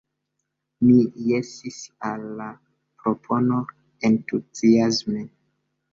[0.85, 0.95] Mi
[1.31, 1.77] jesis
[2.11, 2.47] al la
[3.03, 3.61] propono
[4.11, 5.29] entuziasme.